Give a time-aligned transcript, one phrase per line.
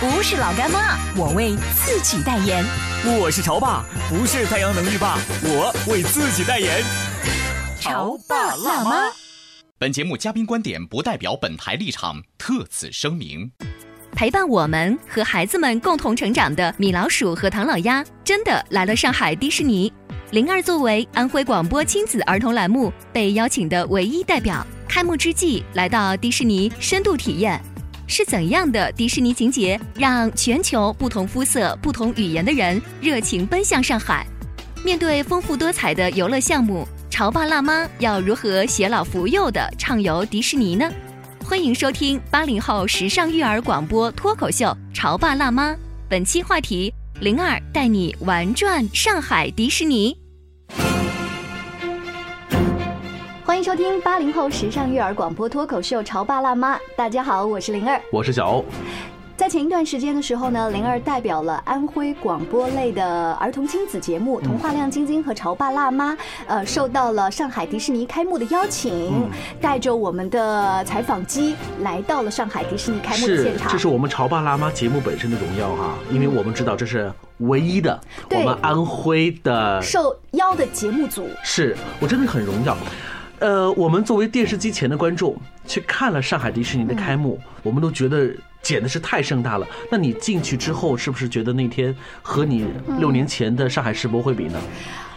[0.00, 2.64] 不是老干妈，我为自己代言。
[3.20, 6.82] 我是潮爸，不是太阳能浴霸，我为自己代言。
[7.80, 9.12] 潮爸辣妈。
[9.78, 13.52] 本节目嘉宾观点不代表本台立场，特此声明。
[14.12, 19.92] 陪伴我们和孩子们共同成长的米老鼠和唐老鸭，真的来了上海迪士尼。
[20.32, 27.62] 灵儿作为安徽广播亲子儿童栏目被邀请的唯一代表，开幕之际来到迪士尼深度体验，
[28.06, 34.26] 是怎样的迪士尼情节让全球不同肤色、不同语言的人热情奔向上海？
[34.84, 40.90] 面对丰富多彩的游乐项目，潮爸辣妈要如何携老扶幼的畅游迪士尼呢？
[41.42, 45.72] 欢迎收听八零后时尚育儿广播脱口秀《潮爸辣妈》，
[46.08, 50.23] 本期话题：灵儿带你玩转上海迪士尼。
[53.46, 58.64] 欢迎收听八零后时尚育儿广播脱口秀《潮爸辣妈》，大家好，我是灵儿，我是小欧。
[59.36, 66.14] 在前一段时间的时候呢，灵儿代表了安徽广播类的儿童亲子节目《童话亮晶晶》和《潮爸辣妈》，
[66.46, 69.28] 呃，受到了上海迪士尼开幕的邀请，
[69.60, 73.70] 带着我们的采访机来到了上海迪士尼开幕的现场。
[73.70, 81.28] 这是我们《潮爸辣妈》节目本身的荣耀哈，因为我们知道这是唯一的我们安徽的受邀的节目组。
[81.42, 82.74] 是我真的很荣耀。
[83.44, 88.34] 呃，我们作为电视机前的观众去看了上海迪士尼的开幕，我们都觉得。
[88.64, 89.66] 简直是太盛大了！
[89.92, 92.66] 那你进去之后，是不是觉得那天和你
[92.98, 94.58] 六年前的上海世博会比呢？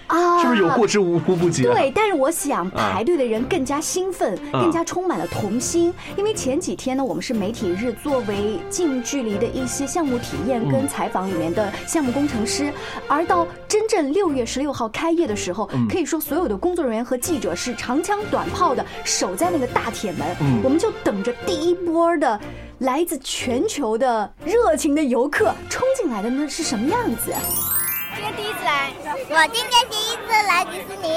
[0.08, 1.64] 啊，是不是有过之无不不及？
[1.64, 12.72] 对，但是我想排队的人更加兴奋，更加充满了童心，因为前几天呢，我们是媒体日，作为近距离的一些项目体验跟采访里面的项目工程师，
[13.08, 20.28] 而到真正六月十六号开业的时候，可以说所有的工作人员和记者是长枪短炮的守在那个大铁门，
[20.64, 22.40] 我们就等着第一波的。
[22.82, 27.34] 来自全球的热情的游客冲进来的那是什么样子？
[28.18, 28.92] 今天第一次来，
[29.30, 31.08] 我今天第一次来迪士尼。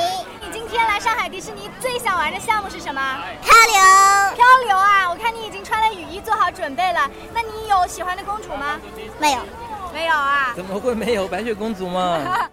[0.43, 3.01] 你今天来上海迪士尼最想玩的项目是什么？
[3.43, 4.37] 漂流。
[4.37, 5.09] 漂流啊！
[5.09, 7.11] 我看你已经穿了雨衣做好准备了。
[7.33, 8.79] 那你有喜欢的公主吗？
[9.19, 9.39] 没有，
[9.95, 10.53] 没有啊？
[10.55, 12.51] 怎么会没有白雪公主吗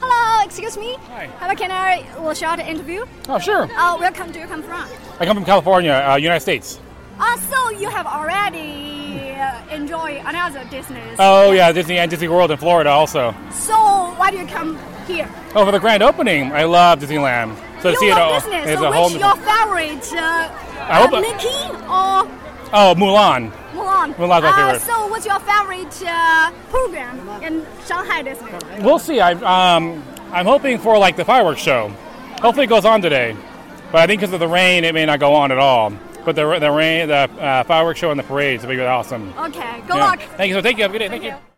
[0.00, 0.98] ？Hello, excuse me.
[1.16, 1.28] Hi.
[1.38, 3.06] Hello, can I will shout an interview?
[3.28, 3.68] Oh, sure.
[3.78, 4.88] Uh, where come do you come from?
[5.20, 6.80] I come from California, uh, United States.
[7.20, 11.00] Uh, so you have already uh, enjoyed another Disney.
[11.16, 13.32] Oh yeah, Disney and Disney World in Florida also.
[13.52, 13.76] So
[14.24, 15.28] why do you come here?
[15.54, 16.50] Oh, for the grand opening.
[16.52, 17.54] I love Disneyland.
[17.82, 18.72] So you see love it Disney.
[18.72, 19.10] it's So a which whole.
[19.10, 20.12] your favorite?
[20.14, 20.48] Uh,
[20.88, 22.40] I hope uh, Mickey or
[22.72, 23.52] Oh, Mulan.
[23.74, 24.14] Mulan?
[24.14, 24.80] Mulan's my Uh, favorite.
[24.80, 28.50] so what's your favorite uh, program in Shanghai Disney?
[28.80, 29.20] We'll see.
[29.20, 30.02] I um,
[30.32, 31.88] I'm hoping for like the fireworks show.
[32.40, 33.36] Hopefully it goes on today,
[33.92, 35.92] but I think because of the rain, it may not go on at all.
[36.24, 39.34] But the the rain, the uh, fireworks show and the parades will be awesome.
[39.38, 40.04] Okay, good Yeah.
[40.08, 40.20] luck.
[40.38, 40.54] Thank you.
[40.54, 40.84] So thank you.
[40.84, 41.08] Have a good day.
[41.08, 41.53] Thank you.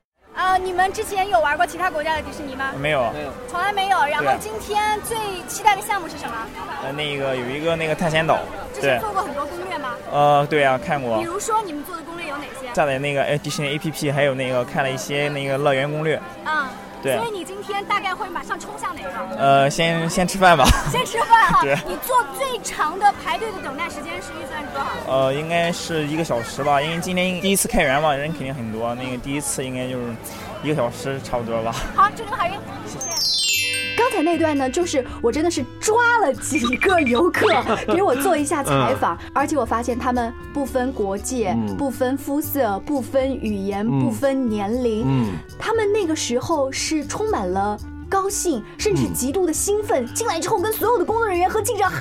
[0.46, 2.70] 呃，你们之前有玩过其他国家的迪士尼吗？
[2.80, 3.98] 没有，没有从来没有。
[4.04, 5.16] 然后今天最
[5.48, 6.36] 期待的项目是什么？
[6.84, 8.38] 呃，那个有一个那个探险岛，
[8.72, 9.94] 对之前，做过很多攻略吗？
[10.12, 12.72] 呃，对啊，看过比，如说你们做的攻略有哪些？
[12.72, 16.68] 下载那个哎迪士尼 APP，还有那个看了一些那个乐园攻略，嗯，
[17.06, 19.36] 对所以你今天大概会马上冲向哪个？
[19.36, 21.62] 呃，先先吃饭吧， 先吃饭哈。
[21.64, 25.12] 对你做最长的排队的等待时间是预算是多少？
[25.12, 30.14] 呃，应该是一个小时吧，因为今天第一次开园嘛，人肯定很多，那个第一次应该就是
[30.62, 31.72] 一个小时差不多吧。
[31.94, 32.52] 好，祝你们好运，
[32.86, 33.45] 谢谢。
[33.96, 37.48] 刚才那段呢，就是我真的是抓了几个游客
[37.92, 41.76] 给我做一下采访，而且我发现他们不分国界、嗯。
[41.76, 47.78] 不分肤色、不分语言、不分年龄，嗯，他们那个时候是充满了
[48.08, 50.06] 高兴，甚至极度的兴奋。
[50.14, 51.98] 进来之后，跟所有的工作人员和记者嗨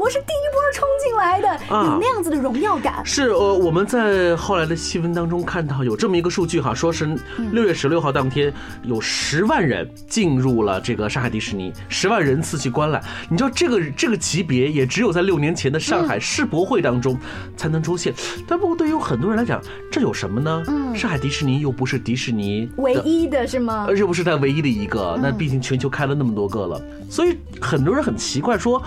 [0.00, 3.04] 我是第一波冲进来的，啊有那样子的荣耀感。
[3.04, 7.04] 是呃，我们在后来的新闻当中看到有这么一个数据哈，说是
[7.36, 8.50] 嗯六月十六号当天
[8.82, 13.04] 有十万人进入了这个上海迪士尼，十万人次去观览。
[13.28, 17.14] 你知道这个这个级别也只有在六年前的上海世博会当中
[17.54, 18.14] 才能出现。
[18.48, 19.60] 但不过对于很多人来讲，
[19.92, 20.64] 这有什么呢？
[20.68, 23.94] 嗯上海迪士尼又不是迪士尼唯一的是吗而？
[23.94, 28.82] 且不是它唯一的一个，那毕竟全球开了那么多个了，所以很多人很奇怪说。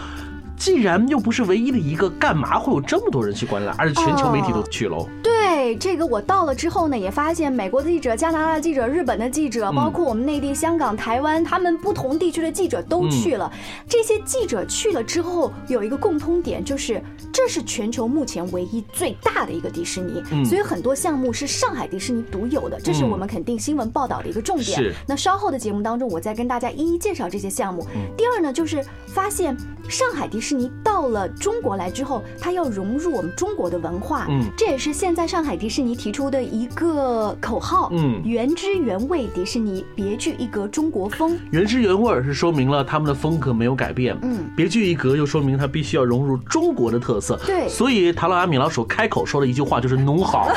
[0.58, 3.76] 既然又不是唯一的一个，干嘛会有这么多人去观览？
[3.78, 5.08] 而且全球媒体都去喽。
[5.22, 13.52] 对，这个我到了之后呢，也发现美国的记者、加拿大的记者、日本的记者，包括我们内地、香港、台湾，他们不同地区的记者都去了。
[13.88, 17.02] 这些记者去了之后，有一个共通点，就是
[17.32, 24.78] 这是全球目前唯一最大的一个迪士尼，嗯所以很多项目是上海迪士尼独有的，这是我们肯定新闻报道的一个重点。
[24.78, 27.86] 是那稍后的节目当中，我再跟大家一一介绍这些项目。
[28.18, 29.56] 第二呢，就是发现
[29.88, 34.44] 上海迪士尼到了中国来之后，它要融入我们中国的文化，嗯。
[34.58, 41.40] 这也是现在上海迪士尼提出的一个口号，嗯原汁原味迪士尼，别具一格中国风。
[41.52, 47.40] 原汁原味是说明了他们的风格没有改变，嗯，别具一格又说明它必须要融入中国的特色。
[47.46, 47.68] 对。
[47.70, 50.50] 所以唐老鸭米老鼠开口说的一句话就是“侬好”，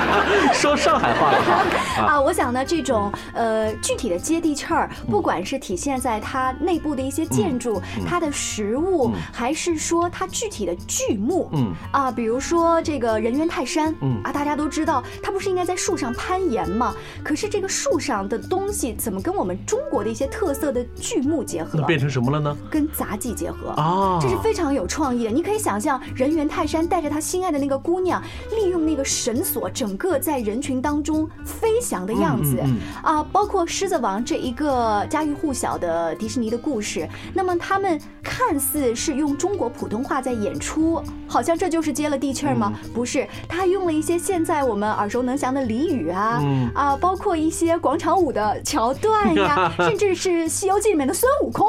[0.54, 2.04] 说上海话了哈。
[2.06, 5.10] 啊，我想呢，这种呃具体的接地气儿，嗯。
[5.10, 8.99] 不管是体现在它内部的一些建筑、它的食物，
[9.32, 16.94] 还是说它具体的剧目，嗯啊，比如说这个人猿泰山，嗯啊，大家都知道它不是应该在树上攀岩吗？
[17.22, 21.86] 可是这个树上的东西怎么跟我们中国的一些特色的剧目结合那？
[21.86, 22.56] 变成什么了呢？
[22.70, 25.30] 跟杂技结合啊这是非常有创意的。
[25.30, 28.22] 你可以想象，人猿泰山带着他心爱的那个姑娘，
[28.54, 37.08] 利用那个绳索，整个在人群当中飞翔的样子、嗯啊，包括狮子王这一个家喻户晓的迪士尼的故事。
[37.34, 42.72] 那么他们看似是用中国普通话在演出，好像这就是接了地气儿吗？
[42.82, 51.66] 嗯不是，他用了一些现在我们耳熟能详的俚语啊、嗯啊，包括一些广场舞的桥段呀， 甚至是《西游记》里面的孙悟空，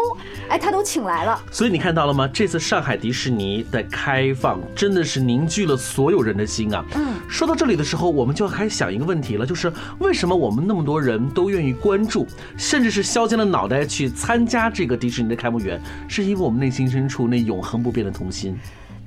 [0.50, 1.39] 哎，他都请来了。
[1.51, 2.27] 所以你看到了吗？
[2.27, 6.83] 这次上海迪士尼的开放真的是凝聚了所有人的心啊。
[6.95, 12.27] 嗯，说到这里的时候，我们就要开始想一个问题了，就是为什么我们那么多人都愿意关注，
[12.57, 18.58] 甚至是削尖了脑袋去参加这个迪士尼的开幕园，是因为我们内心深处那永恒不变的童心。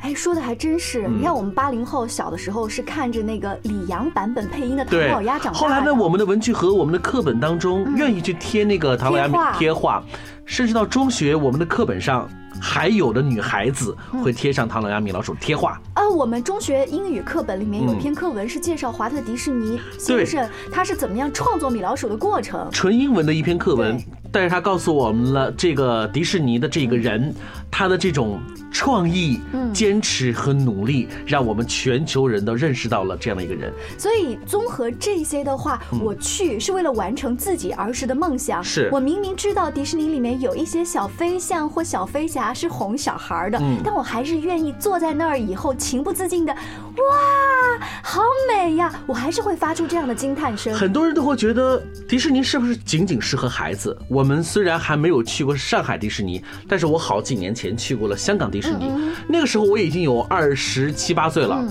[0.00, 1.06] 哎，说的还真是。
[1.08, 5.58] 嗯你看，我们八零后小的时候是看着那个李阳版本配音的唐老鸭长大，的。
[5.58, 10.04] 后来呢，我们的文具盒、我们的课本当中，愿意去贴那个唐老鸭贴画贴画，
[10.44, 12.28] 甚至到中学，我们的课本上
[12.60, 15.80] 还有的女孩子会贴上唐老鸭米老鼠贴画。
[15.94, 22.68] 啊，我们中学英语课本里面有篇课文是介绍华特迪士尼先生他是怎么样创作米老鼠的过程。
[22.70, 23.98] 纯英文的一篇课文，
[24.30, 27.34] 但是他告诉我们了这个迪士尼的这个人，
[27.70, 28.40] 他的这种
[28.70, 33.72] 创意、嗯坚持和努力，让我们全球人都认识到了这样的一个人。
[33.98, 38.60] 所以综合这些的话，我去是为了完成自己儿时的梦想。
[38.60, 48.92] 嗯是我明明知道迪士尼里面有一些小飞象或小飞侠是哄小孩的，嗯但我还是愿意坐在那儿以后情不自禁的，哇，好美呀！
[49.06, 50.74] 我还是会发出这样的惊叹声。
[50.74, 53.96] 很多人都会觉得迪士尼是不是仅仅适合孩子？
[54.08, 58.90] 我们虽然还没有去过上海迪士尼，但是我好几年前去过了香港迪士尼，
[59.26, 61.64] 那个时候我已经有二十七八岁了。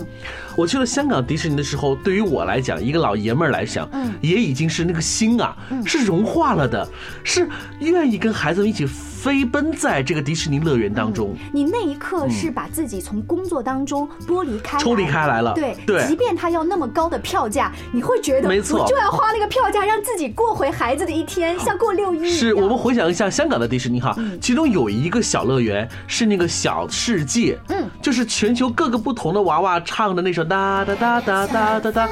[0.56, 3.90] 我去了香港迪士尼的时候，对于我来讲，一个老爷们儿来讲，
[4.22, 5.56] 也已经是那个心啊，
[5.86, 6.88] 是融化了的，
[7.24, 7.48] 是
[7.80, 11.36] 愿意跟孩子们一起飞奔在这个迪士尼乐园当中。
[11.52, 16.06] 你那一刻是把自己从工作当中剥离开，抽离开来了对对。
[16.08, 18.86] 即便他要那么高的票价，你会觉得没错。
[18.88, 22.30] 就要花那个票价让自己过回孩子的一天，像过六一。
[22.30, 32.10] 是我们回想一下香港的迪士尼哈，其中有一个小乐园是那个小世界，嗯，就是全球各个不同的娃娃唱的那首哒哒哒哒哒哒哒。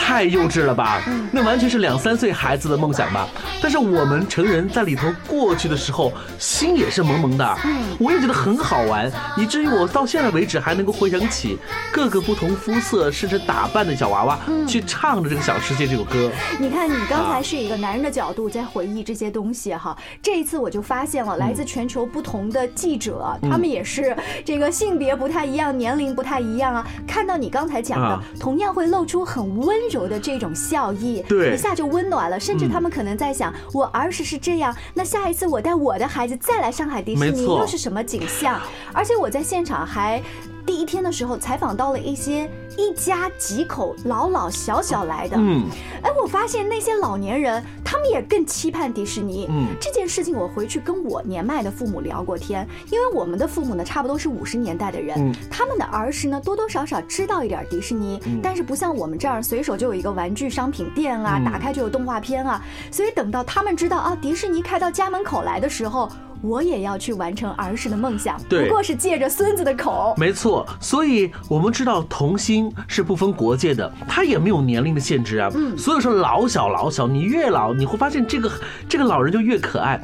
[0.00, 1.02] 太幼稚了吧？
[1.30, 3.28] 那完全是两三岁孩子的梦想吧。
[3.62, 7.58] 但是我们成人在里头过去的时候，心也是萌萌的。
[7.98, 11.58] 我也觉得很好玩，以至于我到现在为止还能够回想起
[11.92, 16.30] 各个不同肤色甚至打扮的小娃娃去唱着这个小世界这首歌。
[16.58, 26.86] 你看，你刚啊才是一个男人的角度在回忆这些东西哈，这一次我就发现了，来嗯自全球不同的记者，他们也是这个性别不太一样，年龄不太一样啊。
[27.06, 32.38] 看到你刚才讲的啊，同样会露出很温柔的这种笑意，对一下就温暖了。
[32.38, 38.60] 甚至他们可能在想，我儿时是这样，那下一次我带我的孩子再来上海迪士尼，又是什么景象？
[38.92, 40.22] 而且我在现场还。
[40.70, 45.64] 第一天的时候采访到了一些一家几口老老小小来的，嗯，
[46.00, 49.48] 哎，我发现那些老年人他们也更期盼迪士尼。
[49.50, 49.66] 嗯。
[49.80, 55.34] 这件事情我回去跟我年迈的父母聊过天，因为我们的父母呢差不多是五十年代的人，嗯。
[55.50, 58.38] 他们的儿时呢多多少少知道一点迪士尼，嗯。
[58.40, 61.44] 但是不像我们这儿随手就有一个玩具商品店啊，嗯。
[61.44, 66.08] 打开就有动画片啊，所以等到他们知道啊迪士尼开到家门口来的时候。
[66.42, 70.14] 我也要去完成儿时的梦想，不过是借着孙子的口。
[70.16, 75.50] 没错，所以我们知道童心是不分国界的，它也没有年龄的限制啊。
[75.54, 78.50] 嗯所以说老小老小，你越老，你会发现这个
[78.88, 80.00] 这个老人就越可爱。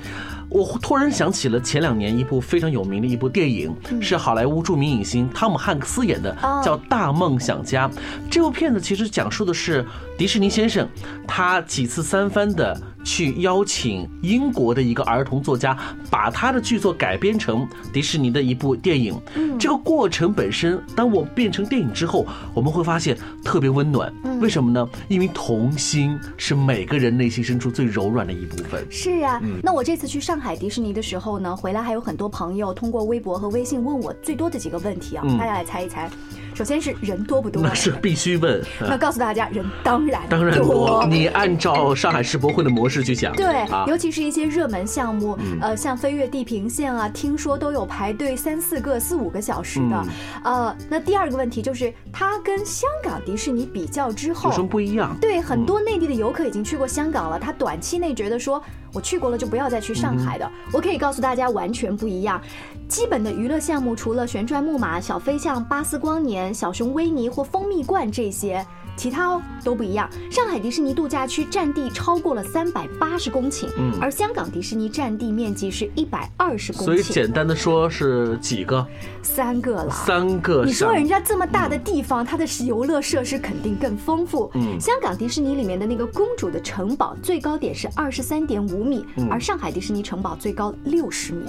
[0.49, 7.88] 我突然想起了前两年一部非常有名的一部电影，是好莱坞著名影星汤姆汉克斯演的，哦叫《大梦想家》。
[8.31, 9.85] 这部片子其实讲述的是
[10.16, 10.88] 迪士尼先生，
[11.26, 15.79] 他几次三番的去邀请英国的一个儿童作家，
[16.11, 19.17] 把他的剧作改编成迪士尼的一部电影。
[19.61, 24.13] 这个过程本身，当我变成电影之后，我们会发现特别温暖。
[24.41, 24.87] 为什么呢？
[25.07, 28.85] 因为童心是每个人内心深处最柔软的一部分。
[28.91, 36.11] 是啊，嗯那我这次去上海迪士尼的时候呢，回来还有很多朋友通过微博和微信问我最多的几个问题啊，嗯大家来猜一猜。
[36.57, 37.63] 首先是人多不多？
[37.63, 38.65] 那是必须问。
[38.81, 43.37] 那告诉大家，人当然当然多， 你按照上海世博会的模式去想。
[43.37, 50.03] 对，啊尤其是一些热门项目，嗯呃，像飞越地平线啊，听说都有排队三四个、四五个小时的。
[50.03, 50.09] 嗯
[50.45, 55.15] 呃，那第二个问题就是，它跟香港迪士尼比较之后有什么不一样？
[55.21, 58.63] 对，很多内地的游客已经去过香港了，他短期内觉得说，
[58.95, 60.51] 我去过了就不要再去上海的。
[60.73, 62.41] 我可以告诉大家，完全不一样。
[62.88, 68.64] 基本的娱乐项目除了旋转木马、小飞象、巴斯光年、小熊维尼或蜂蜜罐这些。
[68.97, 70.09] 其他哦都不一样。
[70.31, 78.85] 上海迪士尼度假区占地超过了三百八十公顷，嗯而香港迪士尼占地面积是一百二十公所以顷，简单的说是几个？
[79.23, 79.91] 三个了。
[79.91, 84.50] 三个你说人家这么大的地方，它的游乐设施肯定更丰富。
[84.55, 91.47] 嗯香港迪士尼里面的那个公主的城堡最高点是二十三点五米，嗯而上海迪士尼城堡最高六十米。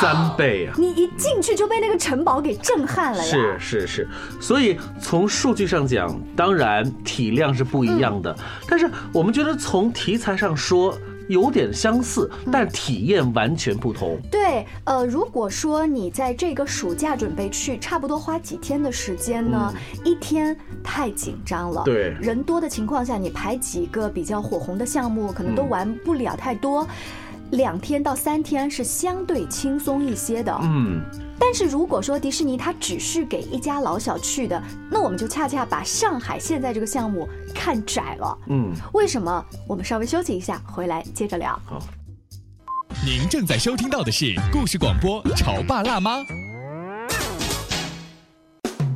[0.00, 0.74] 三倍啊！
[0.78, 3.24] 你一进去就被那个城堡给震撼了呀！
[3.24, 4.08] 是是是，
[4.40, 8.44] 所以从数据上讲，当然体量是不一样的，嗯。
[8.68, 10.96] 但是我们觉得从题材上说
[11.28, 12.50] 有点相似，嗯。
[12.52, 14.18] 但体验完全不同。
[14.30, 19.72] 对，呃，如果说你在这个暑假准备去，差不多花几天的时间呢？
[20.04, 22.16] 一天太紧张了，对。
[22.20, 26.86] 人多的情况下，你排几个比较火红的项目，可能都玩不了太多。
[27.52, 31.00] 两天到三天是相对轻松一些的，嗯，
[31.38, 38.38] 但是如果说迪士尼它只是给一家老小去的，那我们就恰恰把上海现在这个项目看窄了。
[38.48, 39.44] 嗯，为什么？
[39.68, 41.58] 我们稍微休息一下，回来接着聊。
[41.66, 41.78] 好
[43.04, 46.18] 您正在收听到的是故事广播《潮爸辣妈》。《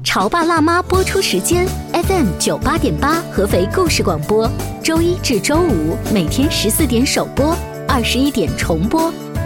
[0.03, 4.51] 潮爸辣妈》播出时间：FM 九八点八，合肥故事广播，
[4.83, 7.55] 周一至周五每天十四点首播，
[7.87, 9.13] 二十一点重播。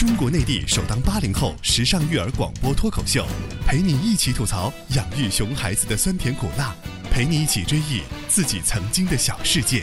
[0.00, 3.26] 中国内地首档八零后时尚育儿广播脱口秀，
[3.66, 6.74] 陪你一起吐槽养育熊孩子的酸甜苦辣，
[7.10, 9.82] 陪你一起追忆自己曾经的小世界。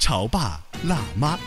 [0.00, 1.38] 潮爸辣妈。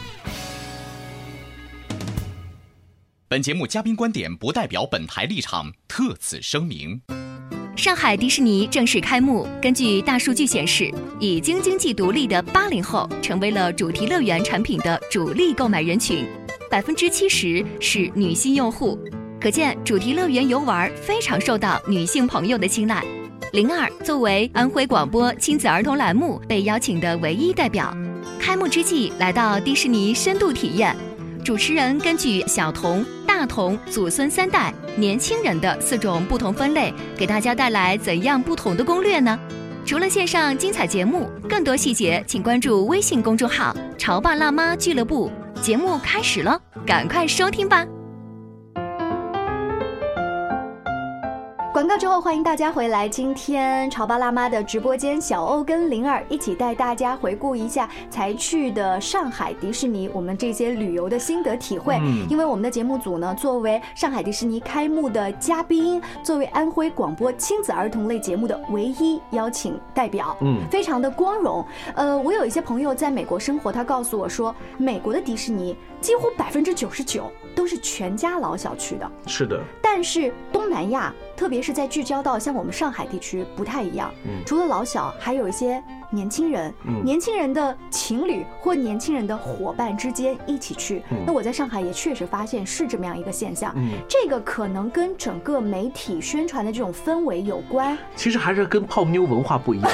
[3.27, 7.01] 本节目嘉宾观点不代表本台立场，特此声明。
[7.75, 9.45] 上海迪士尼正式开幕。
[9.61, 16.25] 根据大数据显示，已经经济独立的八零后成为了主题乐园产品的主力购买人群，
[16.71, 18.97] 百分之七十是女性用户。
[19.41, 23.03] 可见，主题乐园游玩非常受到女性朋友的青睐。
[23.51, 27.93] 灵儿作为安徽广播亲子儿童栏目被邀请的唯一代表，
[28.39, 30.95] 开幕之际来到迪士尼深度体验。
[31.43, 39.37] 主持人根据小童、大童、祖孙三代、年轻人的四种不同分类，给大家带来怎样不同的攻略呢？
[39.83, 45.29] 除了线上精彩节目，更多细节请关注微信公众号“潮爸辣妈俱乐部”。
[45.61, 47.85] 节目开始了，赶快收听吧！
[51.81, 53.09] 广告之后，欢迎大家回来。
[53.09, 61.97] 今天潮爸辣妈的直播间，小欧跟灵儿一起带大家回顾一下才去的上海迪士尼，我们这些旅游的心得体会。
[61.99, 71.65] 嗯因为我们的节目组呢，作为上海迪士尼开幕的嘉宾，作为安徽广播亲子儿童类节目的唯一邀请代表，嗯非常的光荣。
[71.95, 79.09] 呃，我有一些朋友在美国生活，他告诉我说，美国的迪士尼几乎百分之九十九都是全家老小去的。
[79.27, 91.03] 是的，但是东南亚，特别是在聚焦到像我们上海地区不太一样，嗯除了老小，还有一些年轻人，嗯年轻人的情侣或年轻人的伙伴之间一起去。
[91.11, 97.97] 嗯那我在上海也确实发现是这么样一个现象，嗯这个可能跟整个媒体宣传的这种氛围有关。
[98.15, 99.91] 其实还是跟泡妞文化不一样。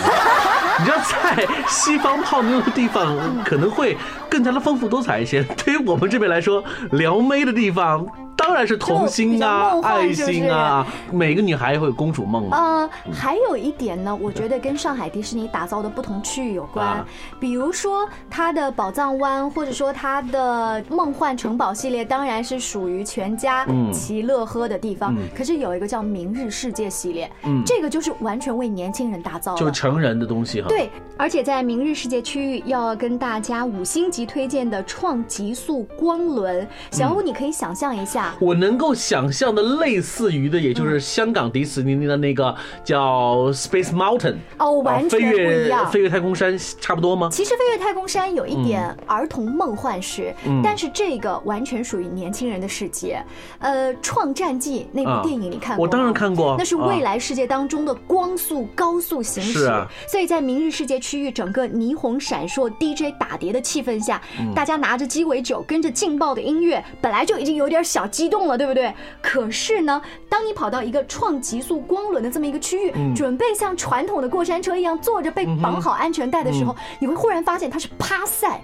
[0.79, 3.97] 你知道，在西方泡妞的地方可能会
[4.29, 5.43] 更加的丰富多彩一些。
[5.43, 8.05] 对于我们这边来说，撩妹的地方
[8.37, 12.57] 当然是童心啊、爱心啊，每个女孩会有公主梦嘛。
[12.57, 17.05] 呃，还有一点呢，我觉得跟上海迪士尼打造的不同区域有关，啊。
[17.39, 23.91] 比如说它的宝藏湾，或者说它的梦幻城堡系列，当然是属于全家嗯。
[23.91, 25.13] 其乐呵的地方。
[25.15, 25.27] 嗯。
[25.35, 27.63] 可是有一个叫明日世界系列，嗯。
[27.65, 30.67] 这个就是完全为年轻人打造的，就是成人的东西哈。
[30.69, 37.11] 对，而且在明日世界区域要跟大家五星级推荐的创极速光轮，小嗯。
[37.15, 45.91] 欧，你可以想象一下，我能够想象的类似于的，也就是香港迪士尼的那个叫 Space Mountain，哦，完全不一样。
[45.91, 47.29] 飞跃太空山差不多吗？
[47.31, 53.23] 其实飞越太空山有一点儿童梦幻式，嗯但是这个完全属于年轻人的世界。
[53.59, 55.87] 呃，《创战记》那啊部电影你看过吗？
[55.87, 59.65] 我当然看过那是未啊来世界当中的光速高速行驶。
[59.65, 68.91] 啊所以在明日世界区域，整个霓虹闪烁、DJ 打碟的气氛下，嗯大家拿着鸡尾酒，跟着劲爆的音乐，本来就已经有点小激动了，对不对？
[69.21, 78.59] 可是呢，当你跑到一个创极速光轮的这么一个区域，嗯准备像传统的过山车一样坐着被绑好安全带的时候，嗯你会忽然发现它是趴赛，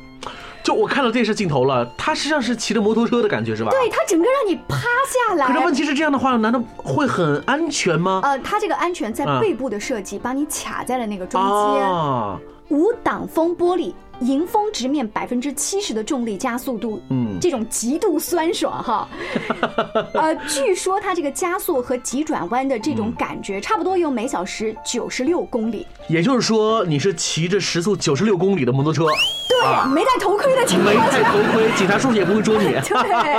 [0.63, 3.69] 就我看到电视镜头了，它实际上是骑着摩托车的感觉是吧？
[3.69, 4.75] 对，它整个让你趴
[5.29, 5.45] 下来。
[5.45, 8.21] 可是问题是这样的话，难道会很安全吗？
[8.23, 11.83] 呃，它这个安全在啊背部的设计，把你卡在了那个中间。
[11.87, 19.07] 啊，无挡风玻璃，迎风直面百分之七十的重力加速度，嗯这种极度酸爽哈。
[20.13, 25.85] 呃，据说它这个加速和急转弯的这种感觉，差不多有每小时九十六公里。
[26.09, 29.05] 也就是说你是骑着时速九十六公里的摩托车，
[29.49, 31.01] 对，啊没戴头盔的情况没。
[31.11, 32.71] 戴头盔，警察叔叔也不会捉你。
[32.83, 33.33] 对，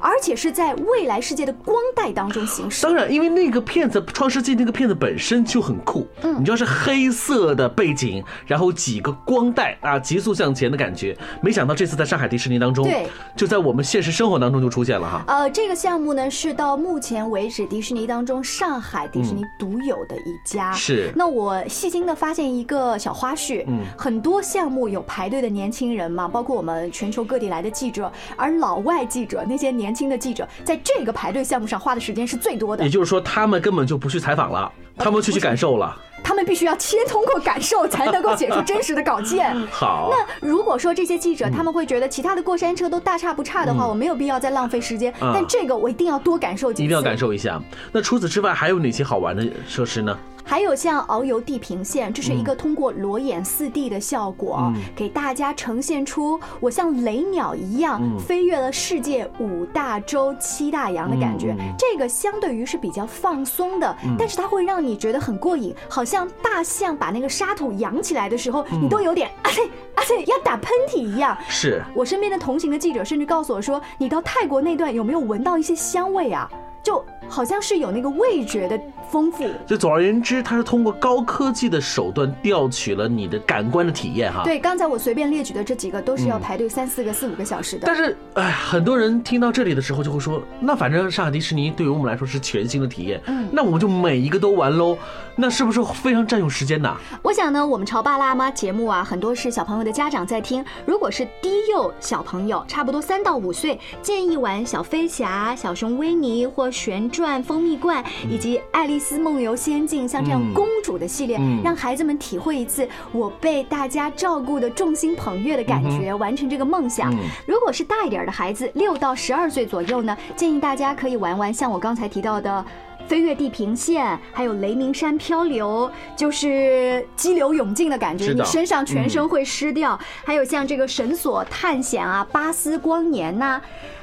[0.00, 2.82] 而且是在未来世界的光带当中行驶。
[2.82, 11.16] 当然，因为那个片子《创世纪》那个片子本身就很酷，嗯你知道是黑色的背景，然后几个光带啊，急速向前的感觉。
[11.40, 15.24] 没想到这次在上海迪士尼当中，对，就在我们现实生活当中就出现了哈。
[15.26, 20.72] 呃，这个项目呢是到目前为止迪士尼当中上海迪士尼独有的一家。
[20.72, 32.90] 是那我细心的发现一个小花絮，嗯很多项目有排队的年轻人嘛，包括我们全球各地来的记者，而老外记者那些年轻的记者，在这个排队项目上花的时间是最多的也。
[32.90, 35.96] 就是说，他们根本就不去采访了，他们去去感受了。
[36.44, 39.54] 必须要先通过感受才能够写出真实的稿件。
[39.70, 45.12] 好，那如果说这些记者他们会觉得其他的过山车都大差不差的话，嗯我没有必要再浪费时间。
[45.14, 46.84] 啊但这个我一定要多感受几次。
[46.84, 47.60] 一定要感受一下。
[47.92, 50.16] 那除此之外，还有哪些好玩的设施呢？
[50.42, 61.54] 还有像遨游地平线，这是一个通过裸眼四 D 的效果，嗯给大家呈现出我像雷鸟一样、嗯飞越了世界五大洲七大洋的感觉。
[61.60, 71.36] 嗯这个相对于是比较放松的，嗯但是它会让你觉得很过瘾，好像大象把那个沙土扬起来的时候，嗯你都有点啊对啊对要打喷嚏一样。
[71.48, 76.50] 是我身边的同行的记者甚至告诉我说：“你到泰国那段有没有闻到一些香味啊？
[76.82, 84.42] 就好像是有那个味觉的丰富。”就总而言之，它是通过高科技的手段调取了你的感官的体验哈。。
[84.44, 87.82] 对，刚才我随便列举的这几个都是要嗯排队三四个、四五个小时的。
[87.86, 94.96] 但是，哎，很多人听到这里的时候就会说，那反正上海迪士尼对于我们来说是全新的体验，嗯那我们就每一个都玩喽，
[95.36, 96.96] 那是不是非常占用时间呢？
[97.22, 100.64] 我想呢，我们潮爸辣妈节目啊，很多是小朋友的家长在听。
[100.86, 117.12] 如果是低幼小朋友，差不多三到五岁，建议玩小飞侠、小熊维尼或旋转蜂蜜罐，以及爱丽丝梦游仙境，像这样嗯公主的系列，嗯让孩子们体会一次我被大家照顾的众星捧月的感觉，完成这个梦想。
[117.14, 122.64] 嗯如果是大一点的孩子，六到十二岁左右呢，建议大家可以玩玩像我刚才提到的。
[123.08, 129.98] 飞越地平线，还有雷鸣山漂流，就是激流勇进的感觉，你身上全身会湿掉。
[130.24, 133.60] 还有像这个绳索探险啊，巴斯光年呐、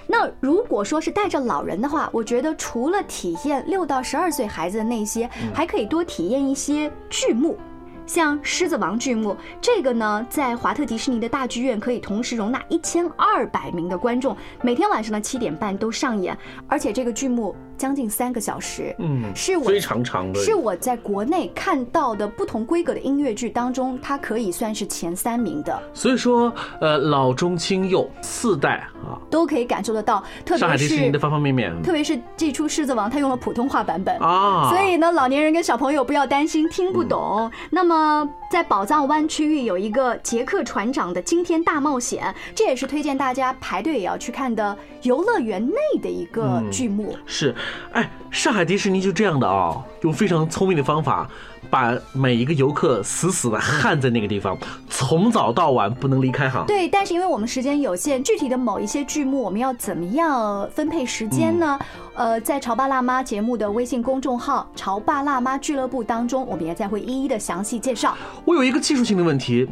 [0.08, 7.58] 那如果说是带着老人的话，我觉得除了体验六到十二岁孩子的那些，还可以多体验一些剧目。
[8.06, 16.38] 像《狮子王》剧目，这个呢，在华特迪士尼的大剧院可以同时容纳一千二百名的观众，每天晚上的七点半都上演，
[16.70, 30.24] 而且这个剧目将近三个小时，嗯，是我非常长的，是我在国内看到的不同规格的音乐剧当中，它可以算是前三名的，所以说，呃，老中青幼四代啊，都可以感受得到。
[30.44, 31.72] 特上海别是迪士尼的方方面面。
[31.84, 34.18] 特别是这出《狮子王》，它用了普通话版本。
[34.20, 34.70] 啊。
[34.70, 37.50] 所以呢，老年人跟小朋友不要担心听不懂。
[37.70, 47.14] 那么，在宝藏湾区域有一个杰克船长的惊天大冒险，这也是推荐大家排队也要去看的游乐园内的一个嗯剧目。
[47.26, 47.54] 是，
[47.92, 51.30] 哎，上海迪士尼就这样的啊、用非常聪明的方法，
[51.69, 54.58] 把每一个游客死死的焊在那个地方，
[54.89, 56.63] 从早到晚不能离开哈。
[56.67, 61.80] 对，但是因为我们时间有限，具体的某一些剧目我们要怎么样分配时间呢？
[62.15, 68.17] 呃，在潮爸辣妈节目的微信公众号“潮爸辣妈俱乐部”当中，我们也再会一一的详细介绍。
[68.43, 69.67] 我有一个技术性的问题，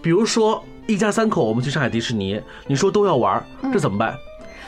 [0.00, 4.14] 比如说一家三口我们去上海迪士尼，你说都要玩儿，这怎么办？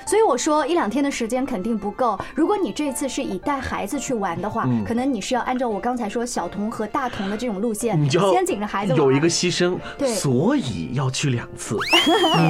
[0.07, 2.19] 所以我说一两天的时间肯定不够。
[2.35, 11.77] 如果你这次是以带孩子去玩的话，嗯可能你是要按照我刚才说小童和大童的这种路线，你就要先紧着孩子有一个牺牲，对所以要去两次。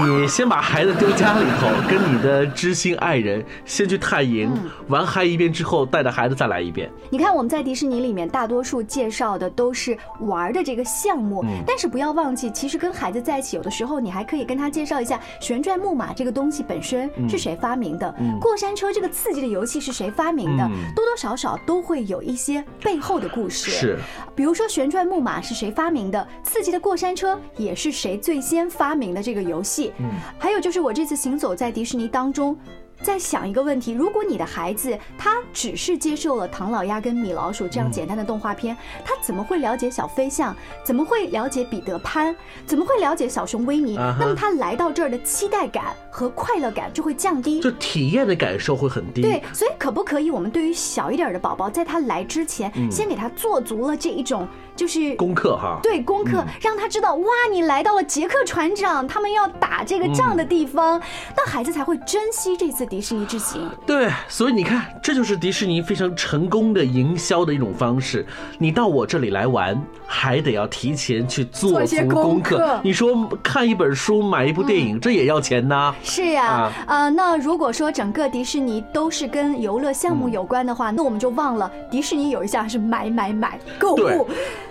[0.06, 6.90] 你先把孩子丢家里头，跟你的知心爱人先去太营、嗯玩嗨一遍之后，带着孩子再来一遍。
[7.10, 23.70] 你看，我们在迪士尼里面大多数介绍的都是玩的这个项目，嗯但是不要忘记，其实跟孩子在一起，有的时候你还可以跟他介绍一下旋转木马这个东西本身嗯是谁发明的，嗯过山车这个刺激的游戏是谁发明的，嗯多多少少都会有一些背后的故事。
[23.70, 23.98] 是，
[24.36, 29.92] 比如说旋转木马是谁发明的，刺激的过山车也是谁最先发明的这个游戏。
[29.98, 32.56] 嗯还有就是我这次行走在迪士尼当中。
[33.02, 40.54] 在想一个问题：如果你的孩子他只是接受了唐老鸭跟米老鼠这样简单的动画片，他怎么会了解小飞象？
[40.84, 42.34] 怎么会了解彼得潘？
[42.64, 43.96] 怎么会了解小熊维尼？
[43.98, 47.60] 啊那么他来到这儿的期待感和快乐感就会降低。
[47.60, 49.20] 就体验的感受会很低。
[49.20, 55.78] 对，所以可不可以我们对于小一点儿的宝宝，在他来之前，嗯先给他做足了这一种就是功课哈。
[55.82, 61.00] 对功课，让他知道哇，你来到了杰克船长他们要打这个仗的地方，
[61.36, 63.70] 那孩子才会珍惜这次迪士尼之行。
[63.86, 68.26] 对，所以你看，这就是迪士尼非常成功的营销的一种方式。
[68.58, 69.80] 你到我这里来玩，
[70.14, 72.78] 还得要提前去做足功功课。
[72.84, 75.94] 你说看一本书、买一部电影，这也要钱呐。
[76.04, 76.72] 是呀、啊。
[76.86, 84.18] 呃，那如果说整个迪士尼都是跟游乐项目有关的话，那我们就忘了迪士尼有一项是买买买购对。
[84.18, 84.28] 物，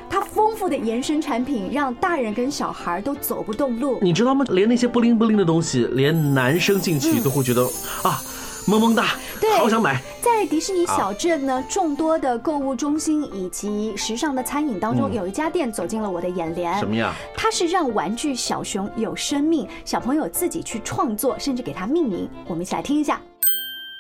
[0.07, 3.97] 它丰富的延伸产品让大人跟小孩都走不动路。
[3.99, 4.45] 你知道吗？
[4.49, 7.63] 连那些不灵不灵的东西，连男生进去都会觉得、
[8.03, 8.21] 啊，
[8.67, 10.01] 萌萌哒，对好想买。
[10.21, 16.77] 在迪士尼小镇呢，众多的购物中心以及时尚的餐饮当中，嗯有一家店走进了我的眼帘。
[16.77, 17.13] 什么呀？
[17.35, 22.29] 它是让玩具小熊有生命，小朋友自己去创作，甚至给它命名。
[22.47, 23.19] 我们一起来听一下。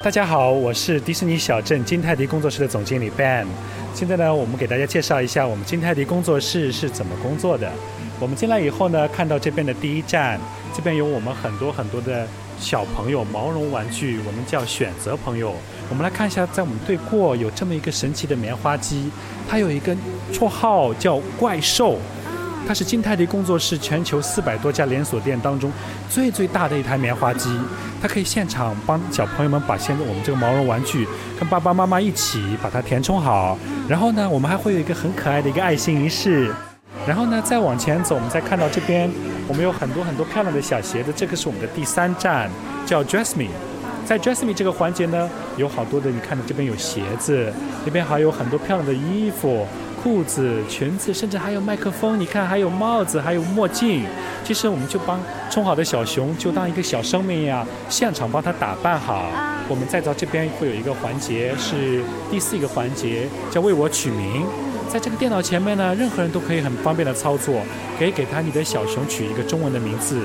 [0.03, 3.45] 大家好，我是迪士尼小镇金泰迪工作室的总经理 Ben。
[3.93, 7.71] 现在呢，我们给大家介绍一下我们金泰迪工作室是怎么工作的。
[8.19, 10.39] 我们进来以后呢，看到这边的第一站，
[10.73, 12.27] 这边有我们很多很多的
[12.61, 15.55] 小朋友毛绒玩具，我们叫选择朋友。
[15.89, 19.09] 我们来看一下，在我们对过有这么一个神奇的棉花机，
[19.49, 19.97] 它有一个
[20.31, 21.97] 绰号叫怪兽。
[22.67, 25.71] 它是金泰迪工作室全球四百多家连锁店当中
[26.07, 27.49] 最最大的一台棉花机，
[27.99, 31.07] 它可以现场帮小朋友们把现在我们这个毛绒玩具
[31.39, 33.57] 跟爸爸妈妈一起把它填充好，
[33.89, 36.53] 然后呢，我们还会有一个很可爱的一个爱心仪式，
[37.07, 39.09] 然后呢，再往前走，我们再看到这边
[39.47, 42.49] 我们有很多很多漂亮的小鞋子，这个是我们的第三站，
[42.85, 43.49] 叫 Dress Me。
[44.05, 47.51] 在 Dress Me 这个环节呢，有好多的，你看到这边有鞋子，
[47.85, 49.65] 那边还有很多漂亮的衣服、
[50.03, 52.19] 裤子、裙子，甚至还有麦克风。
[52.19, 54.03] 你看，还有帽子，还有墨镜。
[54.43, 59.25] 其实我们就帮充好的小熊，就当一个小生命一样，现场帮它打扮好。
[59.69, 64.45] 我们再到这边会有一个环节，是第四一个环节，叫为我取名。
[64.91, 67.61] 在这个电脑前面呢，任何人都可以很方便的操作，
[67.97, 70.19] 可以给他你的小熊取一个中文的名字，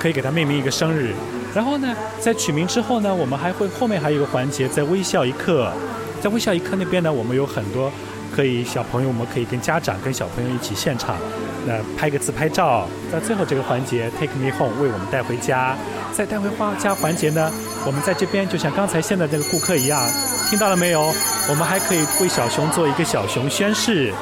[0.00, 1.14] 可以给他命名一个生日。
[1.54, 5.72] 然后呢，在取名之后呢，我们还会后面还有一个环节，在微笑一刻，
[6.20, 7.88] 在微笑一刻那边呢，我们有很多
[8.34, 11.16] 可以小朋友，我们可以跟家长跟小朋友一起现场，
[11.64, 12.88] 那拍个自拍照。
[13.12, 15.76] 在最后这个环节，Take Me Home 为我们带回家。
[16.14, 17.50] 在带回花家环节呢，
[17.84, 20.08] 我们在这边就像刚才现在这个顾客一样，
[20.48, 21.12] 听到了没有？
[21.48, 24.14] 我们还可以为小熊做一个小熊宣誓。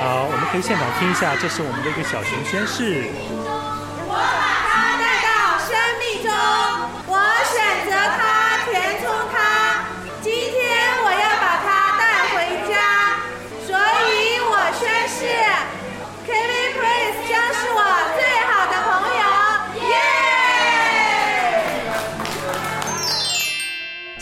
[0.00, 3.04] 好，我们可以现场听一下，这是我们的一个小熊宣誓。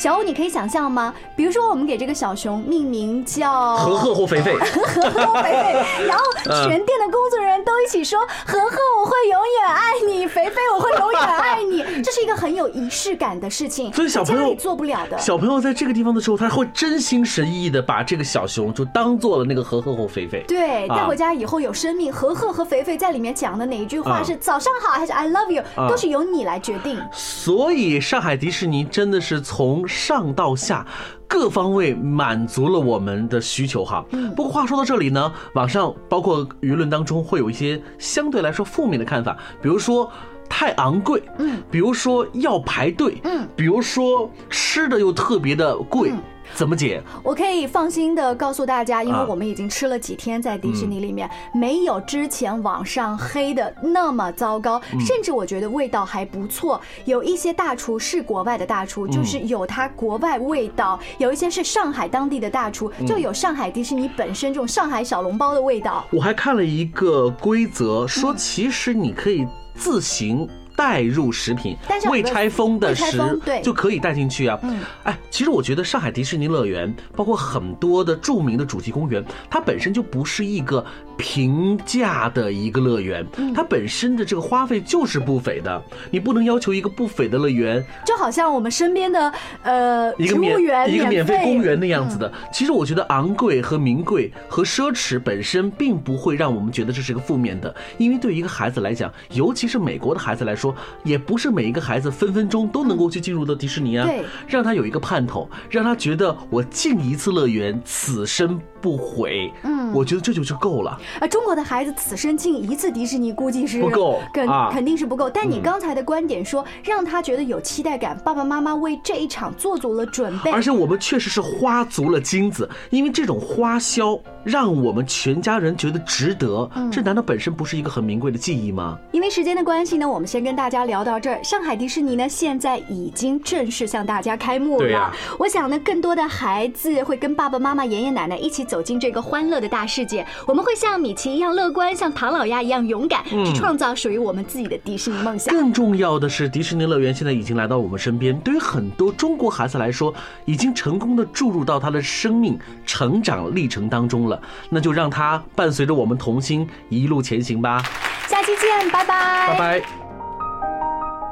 [0.04, 1.14] 小欧，你可以想象吗？
[1.34, 7.43] 比如说，我们给这个小熊命名叫和贺或肥肥， 和贺或肥肥，然后全店的工作人员都
[7.84, 11.82] 一起说：“和贺，我会永远爱你；肥肥，我会永远爱你。
[12.02, 15.18] ”这是一个很有仪式感的事情，所以小朋友做不了的。
[15.18, 20.42] 小朋友在这个地方的时候，他会真心实意的把这个小熊就当做了那个和和和肥肥。
[20.48, 26.98] 对，带回家以后有生命，和和和肥肥在里面讲的哪一句话是早上好还是 I love you，都是由你来决定。
[27.12, 30.86] 所以上海迪士尼真的是从上到下。
[31.34, 34.04] 各方位满足了我们的需求哈。
[34.36, 40.08] 不过话说到这里呢，网上包括舆论当中会有一些相对来说负面的看法，比如说
[40.48, 46.12] 太昂贵，嗯，比如说要排队，嗯，比如说吃的又特别的贵。
[46.54, 47.02] 怎么解？
[47.22, 56.80] 我可以放心的告诉大家，因为我们已经吃了几天在迪士尼里面，没有之前网上黑的那么糟糕，甚至我觉得味道还不错。
[57.04, 66.04] 有一些大厨是国外的大厨，就是有它国外味道；有一些是上海当地的大厨，就有上海迪士尼本身这种上海小笼包的味道。
[66.10, 70.48] 我还看了一个规则，说其实你可以自行。
[70.76, 71.76] 带入食品，
[72.10, 73.18] 未拆封的食
[73.62, 74.58] 就可以带进去啊。
[74.62, 80.84] 嗯，哎，其实我觉得上海迪士尼乐园，包括很多的著名的主题公园，它本身就不是一个
[81.16, 85.82] 平价的一个乐园，它本身的这个花费就是不菲的。
[86.10, 90.58] 你不能要求一个不菲的乐园，就好像我们身边的呃一个免
[90.92, 92.32] 一个免费公园那样子的。
[92.52, 100.74] 其实我觉得昂贵和名贵和奢侈本身并不会让我们觉得这是个负面的，因为对一个孩子来讲，尤其是美国的孩子来说。
[101.02, 109.50] 也不是每一个孩子分分钟都能够去进入到迪士尼啊，对，让他有一个盼头，让他觉得我进一次乐园，此生不悔。
[109.62, 111.00] 嗯，我觉得这就是够了。
[111.20, 115.28] 啊，中国的孩子此生进一次迪士尼估计是不够，肯肯定是不够。
[115.30, 126.70] 但你刚才的观点说，让他觉得有期待感，爸爸妈妈为这一场做足了准备，而且我们确实是花足了金子，因为这种花销让我们全家人觉得值得。
[126.90, 128.98] 这难道本身不是一个很名贵的记忆吗？
[129.12, 130.54] 因为时间的关系呢，我们先跟。
[130.54, 135.12] 大家聊到这儿，上海迪士尼呢，现在已经正式向大家开幕了。
[135.36, 140.26] 我想呢，更多的孩子会跟爸爸妈妈、爷爷奶奶一起走进这个欢乐的大世界。
[140.46, 145.54] 我们会像米奇一样乐观，像唐老鸭一样勇敢，去创造属于我们自己的迪士尼梦想。
[145.54, 150.12] 更重要的是，迪士尼乐园现在已经来到我们身边，对于很多中国孩子来说，
[150.44, 154.40] 已经成功的注入到他的生命成长历程当中了。
[154.68, 157.82] 那就让他伴随着我们童心一路前行吧。
[158.28, 159.80] 下期见，拜拜，拜拜。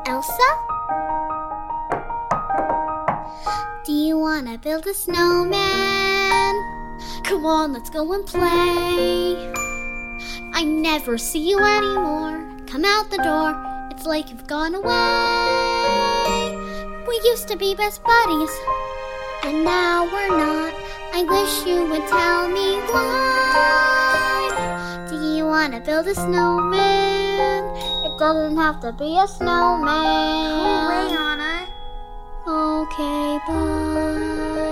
[0.05, 0.33] Elsa?
[3.85, 6.22] Do you wanna build a snowman?
[7.25, 9.53] Come on, let's go and play.
[10.53, 12.45] I never see you anymore.
[12.67, 13.55] Come out the door,
[13.91, 14.93] it's like you've gone away.
[17.09, 18.51] We used to be best buddies,
[19.45, 20.75] and now we're not.
[21.15, 24.33] I wish you would tell me why.
[25.11, 27.65] Do you wanna build a snowman?
[28.07, 29.87] It doesn't have to be a snowman.
[29.87, 31.67] Oh, go away, Anna.
[32.47, 34.72] Okay, bye.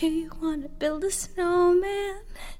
[0.00, 2.22] Do you wanna build a snowman?“